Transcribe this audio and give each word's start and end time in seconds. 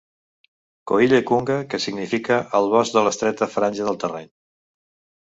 "Coille 0.91 1.19
Cunga" 1.27 1.59
que 1.75 1.81
significa 1.85 2.41
"el 2.61 2.73
bosc 2.75 2.99
de 2.99 3.07
l'estreta 3.09 3.53
franja 3.55 3.91
de 3.93 3.99
terreny". 4.07 4.31